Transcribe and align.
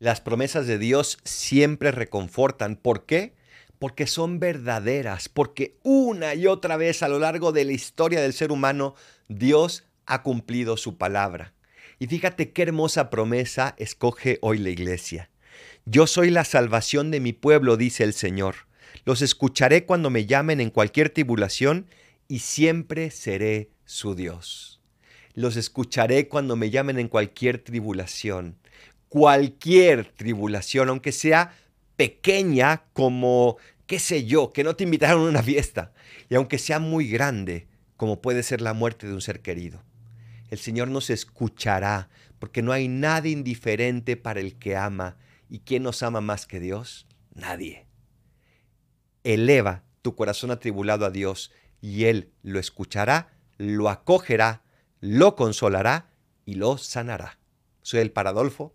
Las 0.00 0.22
promesas 0.22 0.66
de 0.66 0.78
Dios 0.78 1.18
siempre 1.24 1.90
reconfortan. 1.90 2.76
¿Por 2.76 3.04
qué? 3.04 3.34
Porque 3.78 4.06
son 4.06 4.40
verdaderas, 4.40 5.28
porque 5.28 5.76
una 5.82 6.34
y 6.34 6.46
otra 6.46 6.78
vez 6.78 7.02
a 7.02 7.08
lo 7.08 7.18
largo 7.18 7.52
de 7.52 7.66
la 7.66 7.72
historia 7.72 8.22
del 8.22 8.32
ser 8.32 8.50
humano, 8.50 8.94
Dios 9.28 9.84
ha 10.06 10.22
cumplido 10.22 10.78
su 10.78 10.96
palabra. 10.96 11.52
Y 11.98 12.06
fíjate 12.06 12.50
qué 12.50 12.62
hermosa 12.62 13.10
promesa 13.10 13.74
escoge 13.76 14.38
hoy 14.40 14.56
la 14.56 14.70
iglesia. 14.70 15.28
Yo 15.84 16.06
soy 16.06 16.30
la 16.30 16.46
salvación 16.46 17.10
de 17.10 17.20
mi 17.20 17.34
pueblo, 17.34 17.76
dice 17.76 18.02
el 18.02 18.14
Señor. 18.14 18.54
Los 19.04 19.20
escucharé 19.20 19.84
cuando 19.84 20.08
me 20.08 20.24
llamen 20.24 20.62
en 20.62 20.70
cualquier 20.70 21.10
tribulación 21.10 21.84
y 22.26 22.38
siempre 22.38 23.10
seré 23.10 23.68
su 23.84 24.14
Dios. 24.14 24.80
Los 25.34 25.56
escucharé 25.56 26.26
cuando 26.26 26.56
me 26.56 26.70
llamen 26.70 26.98
en 26.98 27.08
cualquier 27.08 27.58
tribulación 27.58 28.56
cualquier 29.10 30.06
tribulación, 30.12 30.88
aunque 30.88 31.12
sea 31.12 31.54
pequeña 31.96 32.84
como, 32.94 33.58
qué 33.86 33.98
sé 33.98 34.24
yo, 34.24 34.54
que 34.54 34.64
no 34.64 34.76
te 34.76 34.84
invitaron 34.84 35.26
a 35.26 35.30
una 35.30 35.42
fiesta, 35.42 35.92
y 36.30 36.36
aunque 36.36 36.56
sea 36.56 36.78
muy 36.78 37.08
grande, 37.08 37.68
como 37.98 38.22
puede 38.22 38.42
ser 38.42 38.62
la 38.62 38.72
muerte 38.72 39.06
de 39.06 39.12
un 39.12 39.20
ser 39.20 39.42
querido. 39.42 39.82
El 40.48 40.58
Señor 40.58 40.88
nos 40.88 41.10
escuchará, 41.10 42.08
porque 42.38 42.62
no 42.62 42.72
hay 42.72 42.88
nada 42.88 43.28
indiferente 43.28 44.16
para 44.16 44.40
el 44.40 44.56
que 44.56 44.76
ama. 44.76 45.16
¿Y 45.50 45.60
quién 45.60 45.82
nos 45.82 46.02
ama 46.02 46.20
más 46.20 46.46
que 46.46 46.60
Dios? 46.60 47.06
Nadie. 47.34 47.86
Eleva 49.24 49.84
tu 50.02 50.14
corazón 50.14 50.50
atribulado 50.50 51.04
a 51.04 51.10
Dios 51.10 51.52
y 51.82 52.04
Él 52.04 52.32
lo 52.42 52.58
escuchará, 52.58 53.34
lo 53.58 53.90
acogerá, 53.90 54.62
lo 55.00 55.36
consolará 55.36 56.10
y 56.46 56.54
lo 56.54 56.78
sanará. 56.78 57.38
Soy 57.82 58.00
el 58.00 58.12
Paradolfo 58.12 58.74